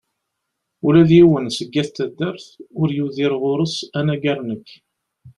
[0.85, 2.47] Ula d yiwen seg at taddart
[2.79, 4.69] ur yuder ɣur-s, anagar nekk.